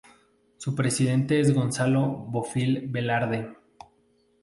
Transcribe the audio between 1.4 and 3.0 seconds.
Gonzalo Bofill